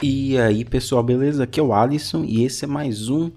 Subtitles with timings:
[0.00, 1.42] E aí, pessoal, beleza?
[1.42, 3.32] Aqui é o Alisson e esse é mais um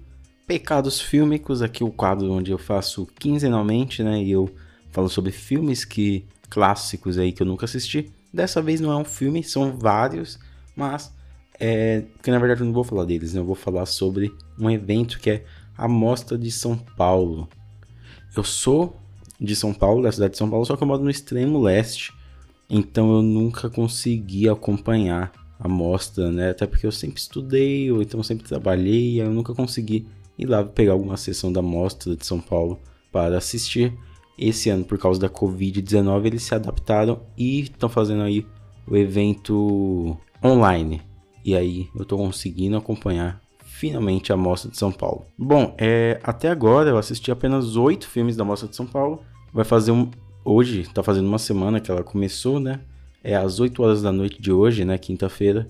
[0.46, 4.22] Pecados Fílmicos, aqui o quadro onde eu faço quinzenalmente, né?
[4.22, 4.48] E eu
[4.92, 8.12] falo sobre filmes que clássicos aí que eu nunca assisti.
[8.32, 10.38] Dessa vez não é um filme, são vários,
[10.76, 11.12] mas
[11.58, 13.40] é, que na verdade eu não vou falar deles, né?
[13.40, 15.44] Eu vou falar sobre um evento que é
[15.76, 17.48] a Mostra de São Paulo.
[18.36, 18.96] Eu sou
[19.40, 22.12] de São Paulo, da cidade de São Paulo, só que eu moro no extremo leste,
[22.70, 26.50] então eu nunca consegui acompanhar a mostra, né?
[26.50, 30.92] Até porque eu sempre estudei, ou então sempre trabalhei, eu nunca consegui ir lá pegar
[30.92, 32.80] alguma sessão da mostra de São Paulo
[33.12, 33.96] para assistir.
[34.36, 38.44] Esse ano, por causa da Covid-19, eles se adaptaram e estão fazendo aí
[38.86, 41.00] o evento online.
[41.44, 45.26] E aí eu estou conseguindo acompanhar finalmente a Mostra de São Paulo.
[45.38, 49.20] Bom, é, até agora eu assisti apenas oito filmes da Mostra de São Paulo.
[49.52, 50.10] Vai fazer um.
[50.44, 52.80] Hoje, está fazendo uma semana que ela começou, né?
[53.22, 55.68] É às 8 horas da noite de hoje, né, quinta-feira,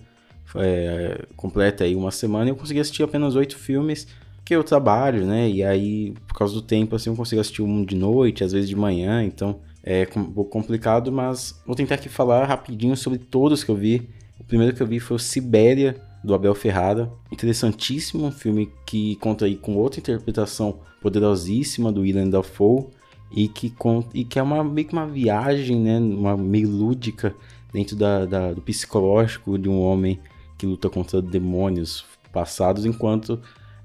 [0.57, 4.07] é, completa aí uma semana, eu consegui assistir apenas oito filmes,
[4.45, 7.85] que eu trabalho, né, e aí, por causa do tempo, assim, eu consigo assistir um
[7.85, 12.09] de noite, às vezes de manhã, então é um pouco complicado, mas vou tentar aqui
[12.09, 14.09] falar rapidinho sobre todos que eu vi.
[14.39, 17.13] O primeiro que eu vi foi o Sibéria, do Abel Ferrara.
[17.31, 22.87] Interessantíssimo, um filme que conta aí com outra interpretação poderosíssima do William Dafoe
[23.33, 23.73] e que,
[24.15, 27.35] e que é uma, meio que uma viagem, né, uma meio lúdica
[27.73, 30.21] dentro da, da, do psicológico de um homem
[30.59, 33.41] que luta contra demônios passados, enquanto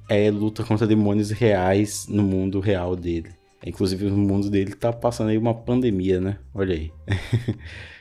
[0.09, 3.29] é luta contra demônios reais no mundo real dele.
[3.65, 6.37] Inclusive o mundo dele tá passando aí uma pandemia, né?
[6.53, 6.91] Olha aí.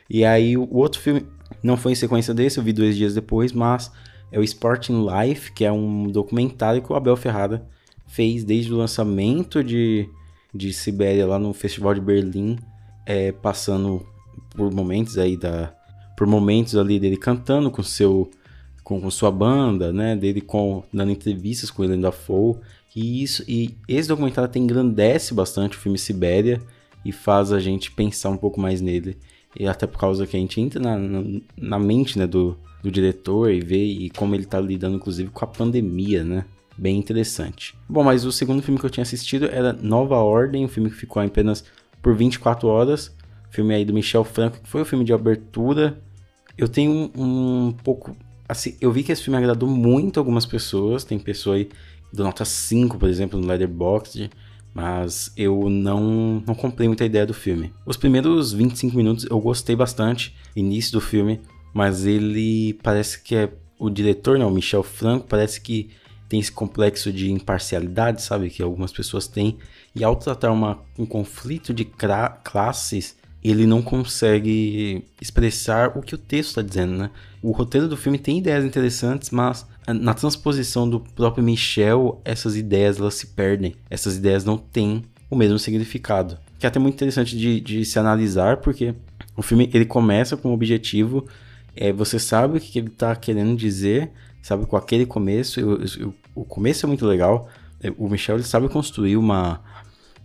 [0.09, 1.25] e aí o outro filme
[1.63, 3.91] não foi em sequência desse, eu vi dois dias depois, mas
[4.31, 7.67] é o Sporting Life, que é um documentário que o Abel Ferrada
[8.05, 10.09] fez desde o lançamento de
[10.57, 12.57] de Sibéria lá no Festival de Berlim,
[13.05, 14.05] é, passando
[14.49, 15.73] por momentos aí da
[16.17, 18.29] por momentos ali dele cantando com seu
[18.83, 22.55] com, sua banda, né, dele com dando entrevistas com ele Dafoe,
[22.95, 26.61] e isso e esse documentário tem engrandece bastante o filme Sibéria
[27.05, 29.17] e faz a gente pensar um pouco mais nele.
[29.59, 32.91] E até por causa que a gente entra na, na, na mente, né, do, do
[32.91, 36.45] diretor e vê e como ele tá lidando inclusive com a pandemia, né?
[36.77, 37.75] Bem interessante.
[37.89, 40.95] Bom, mas o segundo filme que eu tinha assistido era Nova Ordem, um filme que
[40.95, 41.63] ficou apenas
[42.01, 43.15] por 24 horas.
[43.49, 45.99] Filme aí do Michel Franco, que foi o filme de abertura.
[46.57, 48.15] Eu tenho um, um pouco.
[48.47, 51.03] Assim, eu vi que esse filme agradou muito algumas pessoas.
[51.03, 51.69] Tem pessoa aí
[52.13, 54.29] do nota 5, por exemplo, no Letterboxd.
[54.73, 57.73] Mas eu não, não comprei muita ideia do filme.
[57.85, 61.41] Os primeiros 25 minutos eu gostei bastante, início do filme,
[61.73, 65.89] mas ele parece que é o diretor, não, né, o Michel Franco, parece que
[66.27, 68.49] tem esse complexo de imparcialidade, sabe?
[68.49, 69.57] Que algumas pessoas têm.
[69.95, 71.85] E ao tratar uma, um conflito de
[72.43, 77.11] classes, ele não consegue expressar o que o texto está dizendo, né?
[77.41, 82.99] O roteiro do filme tem ideias interessantes, mas na transposição do próprio Michel, essas ideias
[82.99, 83.75] elas se perdem.
[83.89, 86.37] Essas ideias não têm o mesmo significado.
[86.59, 88.93] Que é até muito interessante de, de se analisar, porque
[89.35, 91.25] o filme ele começa com o objetivo,
[91.75, 94.11] é, você sabe o que ele está querendo dizer,
[94.47, 95.59] sabe, com aquele começo.
[95.59, 97.49] Eu, eu, o começo é muito legal.
[97.81, 99.61] É, o Michel ele sabe construir uma,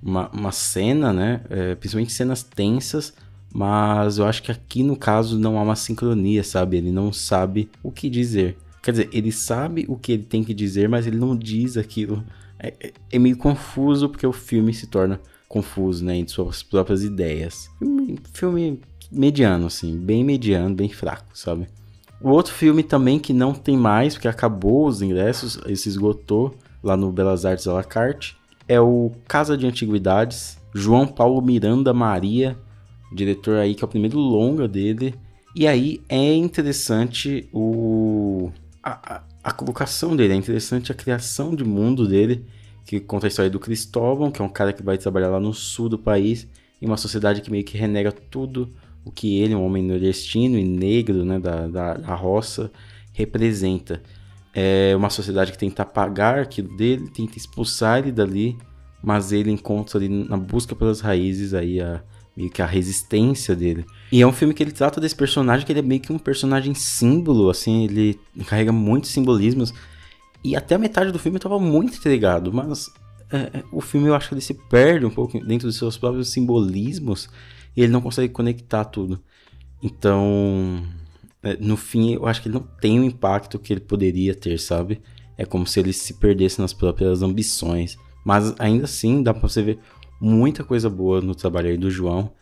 [0.01, 1.41] uma, uma cena, né?
[1.51, 3.13] É, principalmente cenas tensas.
[3.53, 6.77] Mas eu acho que aqui no caso não há uma sincronia, sabe?
[6.77, 8.57] Ele não sabe o que dizer.
[8.81, 12.25] Quer dizer, ele sabe o que ele tem que dizer, mas ele não diz aquilo.
[12.59, 16.17] É, é, é meio confuso porque o filme se torna confuso, né?
[16.17, 17.69] Em suas próprias ideias.
[17.79, 21.67] Filme, filme mediano, assim, bem mediano, bem fraco, sabe?
[22.23, 26.97] O outro filme também que não tem mais, porque acabou os ingressos, se esgotou lá
[26.97, 28.37] no Belas Artes à la carte,
[28.69, 32.57] é o Casa de Antiguidades, João Paulo Miranda Maria,
[33.13, 35.15] diretor aí que é o primeiro longa dele.
[35.55, 38.53] E aí é interessante o
[38.83, 42.47] a, a, a colocação dele, é interessante a criação de mundo dele,
[42.87, 45.53] que conta a história do Cristóvão, que é um cara que vai trabalhar lá no
[45.53, 46.49] sul do país,
[46.81, 48.69] em uma sociedade que meio que renega tudo
[49.05, 52.71] o que ele, um homem nordestino e negro né, da, da, da roça,
[53.13, 54.03] representa.
[54.55, 58.57] É uma sociedade que tenta apagar aquilo dele, tenta expulsar ele dali,
[59.03, 62.03] mas ele encontra ali na busca pelas raízes aí a,
[62.37, 63.85] meio que a resistência dele.
[64.11, 66.19] E é um filme que ele trata desse personagem que ele é meio que um
[66.19, 69.73] personagem símbolo, assim, ele carrega muitos simbolismos.
[70.45, 72.91] E até a metade do filme eu tava muito intrigado, mas
[73.31, 75.97] é, é o filme eu acho que ele se perde um pouco dentro dos seus
[75.97, 77.29] próprios simbolismos
[77.77, 79.23] e ele não consegue conectar tudo.
[79.83, 80.83] Então,
[81.43, 84.59] é, no fim, eu acho que ele não tem o impacto que ele poderia ter,
[84.59, 85.01] sabe?
[85.37, 87.97] É como se ele se perdesse nas próprias ambições.
[88.25, 89.79] Mas ainda assim, dá pra você ver
[90.21, 92.33] muita coisa boa no trabalho aí do João.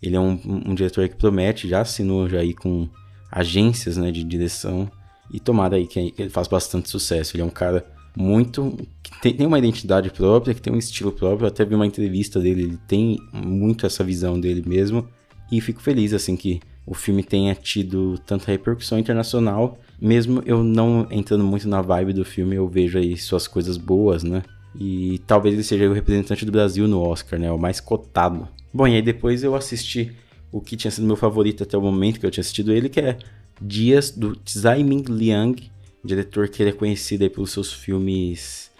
[0.00, 2.88] Ele é um, um diretor que promete, já assinou já aí com
[3.30, 4.90] agências né, de direção.
[5.30, 7.36] E tomara aí que ele faça bastante sucesso.
[7.36, 7.84] Ele é um cara
[8.16, 8.76] muito.
[9.02, 11.44] que tem, uma identidade própria, que tem um estilo próprio.
[11.44, 15.06] Eu até vi uma entrevista dele, ele tem muito essa visão dele mesmo.
[15.52, 19.78] E fico feliz, assim, que o filme tenha tido tanta repercussão internacional.
[20.00, 24.22] Mesmo eu não entrando muito na vibe do filme, eu vejo aí suas coisas boas,
[24.22, 24.42] né?
[24.78, 27.50] E talvez ele seja o representante do Brasil no Oscar, né?
[27.50, 28.48] O mais cotado.
[28.72, 30.12] Bom, e aí depois eu assisti
[30.52, 33.00] o que tinha sido meu favorito até o momento que eu tinha assistido ele, que
[33.00, 33.18] é
[33.60, 35.70] Dias do Tsai Ming Liang,
[36.06, 38.70] diretor que ele é conhecido aí pelos seus filmes,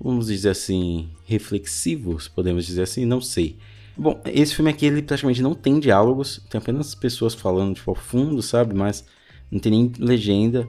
[0.00, 3.58] vamos dizer assim, reflexivos, podemos dizer assim, não sei.
[3.96, 7.96] Bom, esse filme aqui ele praticamente não tem diálogos, tem apenas pessoas falando tipo ao
[7.96, 8.72] fundo, sabe?
[8.72, 9.04] Mas
[9.50, 10.66] não tem nem legenda.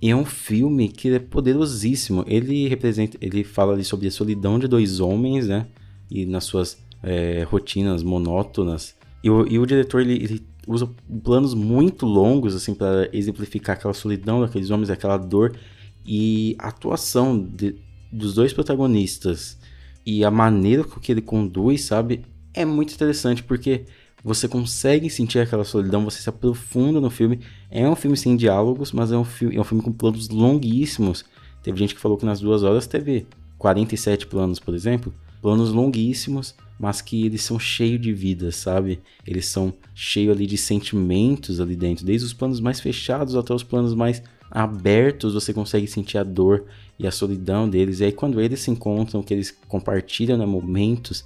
[0.00, 2.24] E é um filme que é poderosíssimo.
[2.26, 5.66] Ele representa, ele fala ali sobre a solidão de dois homens, né?
[6.10, 8.96] E nas suas é, rotinas monótonas.
[9.24, 10.88] E o, e o diretor ele, ele, usa
[11.22, 15.56] planos muito longos assim para exemplificar aquela solidão daqueles homens, aquela dor
[16.04, 17.76] e a atuação de,
[18.10, 19.58] dos dois protagonistas
[20.04, 23.84] e a maneira com que ele conduz, sabe, é muito interessante porque
[24.24, 27.40] você consegue sentir aquela solidão, você se aprofunda no filme.
[27.70, 31.24] É um filme sem diálogos, mas é um filme, é um filme com planos longuíssimos.
[31.62, 33.26] Teve gente que falou que nas duas horas teve
[33.58, 35.12] 47 planos, por exemplo.
[35.40, 39.00] Planos longuíssimos, mas que eles são cheios de vida, sabe?
[39.26, 42.04] Eles são cheios ali de sentimentos ali dentro.
[42.04, 46.64] Desde os planos mais fechados até os planos mais abertos, você consegue sentir a dor
[46.98, 48.00] e a solidão deles.
[48.00, 51.24] E aí quando eles se encontram, que eles compartilham né, momentos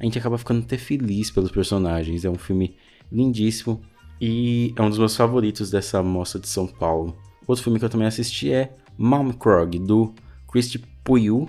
[0.00, 2.24] a gente acaba ficando até feliz pelos personagens.
[2.24, 2.76] É um filme
[3.10, 3.80] lindíssimo
[4.20, 7.16] e é um dos meus favoritos dessa mostra de São Paulo.
[7.46, 10.14] Outro filme que eu também assisti é Malmkrog, do
[10.50, 11.48] Christy Puyu.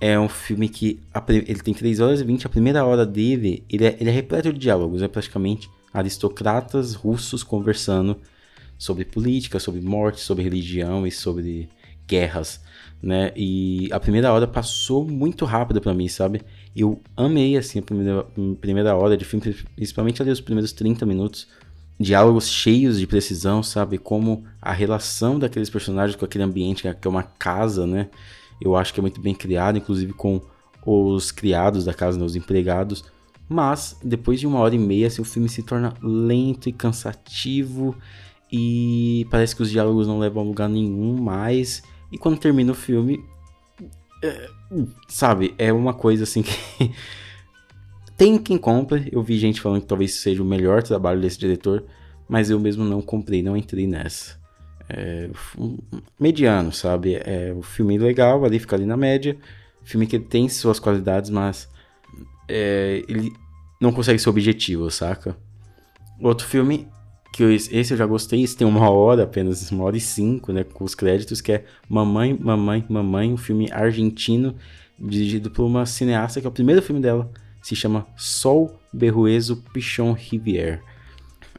[0.00, 2.46] É um filme que ele tem 3 horas e 20.
[2.46, 5.02] A primeira hora dele ele é, ele é repleto de diálogos.
[5.02, 8.16] É praticamente aristocratas russos conversando
[8.76, 11.68] sobre política, sobre morte, sobre religião e sobre
[12.06, 12.60] guerras,
[13.02, 13.32] né?
[13.36, 16.42] E a primeira hora passou muito rápido para mim, sabe?
[16.76, 21.06] Eu amei, assim, a primeira, a primeira hora de filme, principalmente ali os primeiros 30
[21.06, 21.46] minutos.
[21.98, 23.96] Diálogos cheios de precisão, sabe?
[23.98, 28.08] Como a relação daqueles personagens com aquele ambiente, que é uma casa, né?
[28.64, 30.40] Eu acho que é muito bem criado, inclusive com
[30.84, 32.24] os criados da casa, né?
[32.24, 33.04] os empregados.
[33.48, 37.94] Mas, depois de uma hora e meia, assim, o filme se torna lento e cansativo.
[38.50, 41.82] E parece que os diálogos não levam a lugar nenhum mais.
[42.10, 43.22] E quando termina o filme,
[44.22, 44.48] é,
[45.08, 46.92] sabe, é uma coisa assim que.
[48.16, 51.84] Tem quem compra, eu vi gente falando que talvez seja o melhor trabalho desse diretor,
[52.28, 54.38] mas eu mesmo não comprei, não entrei nessa.
[54.88, 55.30] É,
[56.18, 57.14] mediano, sabe?
[57.14, 59.36] É um filme legal, ali fica ali na média.
[59.82, 61.68] Filme que tem suas qualidades, mas
[62.48, 63.32] é, ele
[63.80, 65.36] não consegue ser objetivo, saca?
[66.20, 66.88] Outro filme
[67.34, 70.52] que eu, esse eu já gostei, esse tem uma hora apenas, uma hora e cinco,
[70.52, 74.54] né, com os créditos, que é Mamãe, Mamãe, Mamãe, um filme argentino,
[74.96, 77.28] dirigido por uma cineasta, que é o primeiro filme dela,
[77.60, 80.80] se chama Sol Berrueso Pichon Rivière.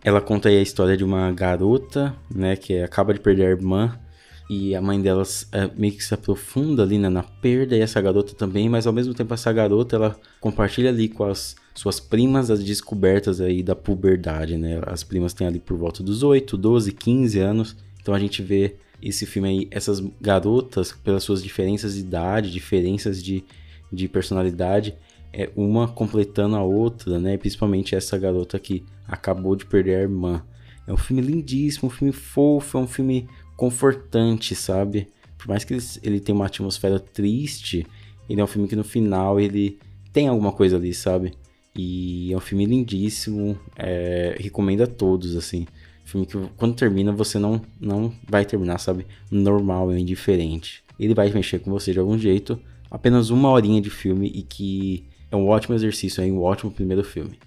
[0.05, 3.99] Ela conta aí a história de uma garota, né, que acaba de perder a irmã,
[4.47, 7.99] e a mãe delas é, meio que se aprofunda ali né, na perda, e essa
[7.99, 12.51] garota também, mas ao mesmo tempo essa garota, ela compartilha ali com as suas primas
[12.51, 14.79] as descobertas aí da puberdade, né?
[14.85, 17.75] As primas têm ali por volta dos 8, 12, 15 anos.
[17.99, 23.23] Então a gente vê esse filme aí, essas garotas, pelas suas diferenças de idade, diferenças
[23.23, 23.43] de,
[23.91, 24.95] de personalidade,
[25.37, 27.35] é uma completando a outra, né?
[27.37, 30.41] Principalmente essa garota que acabou de perder a irmã.
[30.87, 33.27] É um filme lindíssimo, um filme fofo, é um filme
[33.57, 35.09] confortante, sabe?
[35.37, 37.85] Por mais que ele, ele tenha uma atmosfera triste,
[38.29, 39.77] ele é um filme que no final ele
[40.13, 41.33] tem alguma coisa ali, sabe?
[41.75, 45.67] E é um filme lindíssimo, é, recomendo a todos, assim.
[46.05, 49.05] Filme que quando termina você não, não vai terminar, sabe?
[49.29, 50.81] Normal, é indiferente.
[50.97, 52.57] Ele vai mexer com você de algum jeito.
[52.89, 57.03] Apenas uma horinha de filme e que é um ótimo exercício, é um ótimo primeiro
[57.03, 57.39] filme.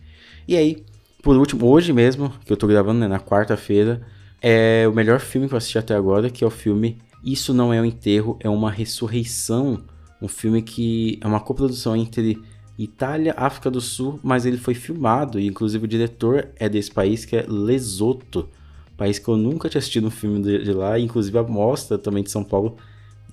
[0.46, 0.84] E aí,
[1.22, 4.00] por último, hoje mesmo, que eu tô gravando, né, na quarta-feira,
[4.40, 7.72] é o melhor filme que eu assisti até agora, que é o filme Isso Não
[7.72, 9.82] É um Enterro, é uma ressurreição.
[10.22, 12.38] Um filme que é uma coprodução entre
[12.78, 17.24] Itália, África do Sul, mas ele foi filmado, e inclusive o diretor é desse país,
[17.24, 18.48] que é Lesoto,
[18.96, 22.30] país que eu nunca tinha assistido um filme de, lá, inclusive a mostra também de
[22.30, 22.76] São Paulo,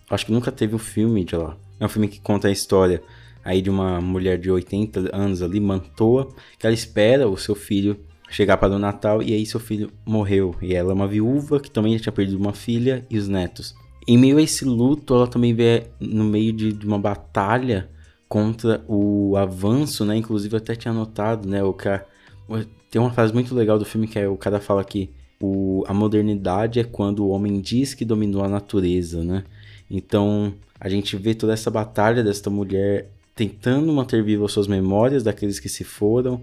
[0.10, 1.56] acho que nunca teve um filme de lá.
[1.80, 3.02] É um filme que conta a história
[3.46, 7.98] aí de uma mulher de 80 anos ali, Mantoa, que ela espera o seu filho
[8.28, 10.56] chegar para o Natal e aí seu filho morreu.
[10.60, 13.76] E ela é uma viúva que também já tinha perdido uma filha e os netos.
[14.08, 17.90] Em meio a esse luto, ela também vê no meio de, de uma batalha
[18.28, 20.18] contra o avanço, né?
[20.18, 21.64] Inclusive eu até tinha notado, né?
[21.64, 22.08] O cara
[22.90, 25.94] tem uma frase muito legal do filme que é o cara fala que o a
[25.94, 29.44] modernidade é quando o homem diz que dominou a natureza, né?
[29.90, 35.60] Então a gente vê toda essa batalha desta mulher tentando manter vivas suas memórias daqueles
[35.60, 36.42] que se foram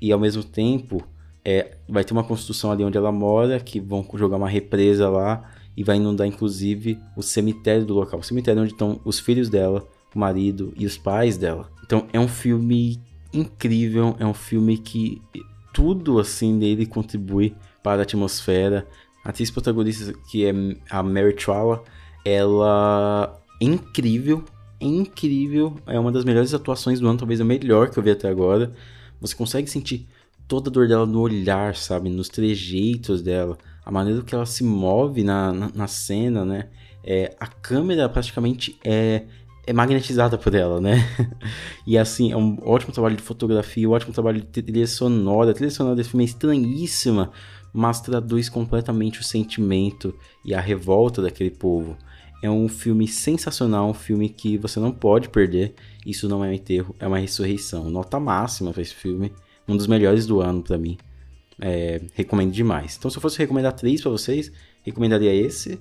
[0.00, 1.02] e ao mesmo tempo
[1.44, 5.50] é, vai ter uma construção ali onde ela mora que vão jogar uma represa lá
[5.76, 9.88] e vai inundar inclusive o cemitério do local, o cemitério onde estão os filhos dela,
[10.14, 11.70] o marido e os pais dela.
[11.84, 13.00] Então é um filme
[13.32, 15.22] incrível, é um filme que
[15.72, 18.86] tudo assim nele contribui para a atmosfera.
[19.24, 20.52] A atriz protagonista, que é
[20.90, 21.82] a Mary Tralla,
[22.24, 24.44] ela é incrível,
[24.82, 28.10] é incrível, é uma das melhores atuações do ano, talvez a melhor que eu vi
[28.10, 28.72] até agora.
[29.20, 30.08] Você consegue sentir
[30.48, 32.10] toda a dor dela no olhar, sabe?
[32.10, 36.68] Nos trejeitos dela, a maneira que ela se move na, na, na cena, né?
[37.04, 39.24] É, a câmera praticamente é
[39.64, 40.96] é magnetizada por ela, né?
[41.86, 45.52] e assim, é um ótimo trabalho de fotografia, um ótimo trabalho de trilha sonora.
[45.52, 47.30] A trilha sonora desse filme é estranhíssima,
[47.72, 51.96] mas traduz completamente o sentimento e a revolta daquele povo.
[52.42, 55.74] É um filme sensacional, um filme que você não pode perder.
[56.04, 57.88] Isso não é um enterro, é uma ressurreição.
[57.88, 59.32] Nota máxima para esse filme,
[59.66, 60.98] um dos melhores do ano para mim.
[61.60, 62.96] É, recomendo demais.
[62.98, 64.50] Então, se eu fosse recomendar três para vocês,
[64.82, 65.78] recomendaria esse.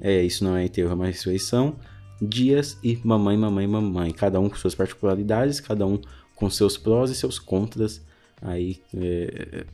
[0.00, 1.76] É, isso não é enterro, é uma ressurreição.
[2.20, 4.12] Dias e Mamãe, Mamãe, Mamãe.
[4.12, 6.00] Cada um com suas particularidades, cada um
[6.34, 8.00] com seus prós e seus contras
[8.42, 9.64] aí é,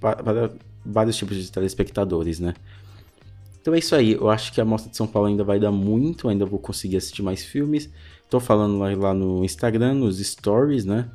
[0.00, 0.50] para, para,
[0.84, 2.54] vários tipos de telespectadores, né?
[3.62, 5.70] Então é isso aí, eu acho que a Mostra de São Paulo ainda vai dar
[5.70, 7.88] muito, ainda vou conseguir assistir mais filmes.
[8.28, 11.08] Tô falando lá, lá no Instagram, nos stories, né?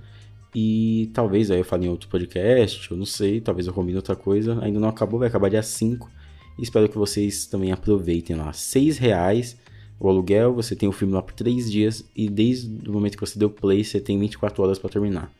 [0.55, 4.15] E talvez aí eu fale em outro podcast, eu não sei, talvez eu combine outra
[4.15, 4.57] coisa.
[4.63, 6.09] Ainda não acabou, vai acabar dia 5.
[6.57, 8.53] Espero que vocês também aproveitem lá.
[8.53, 9.57] Seis reais
[9.99, 13.25] o aluguel, você tem o filme lá por 3 dias e desde o momento que
[13.25, 15.31] você deu play, você tem 24 horas para terminar.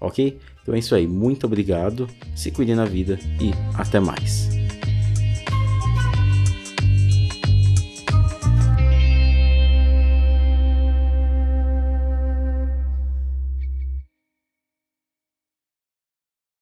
[0.00, 0.38] Ok?
[0.62, 1.06] Então é isso aí.
[1.06, 2.08] Muito obrigado.
[2.36, 4.63] Se cuide na vida e até mais.